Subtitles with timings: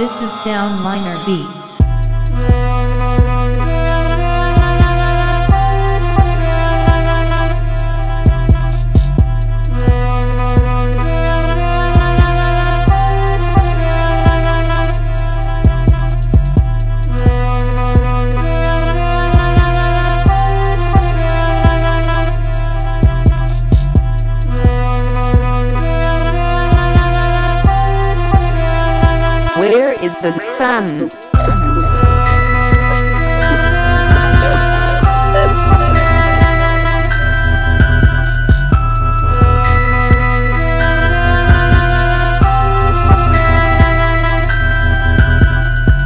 [0.00, 1.59] This is down minor B.
[29.70, 31.89] Where is the sun?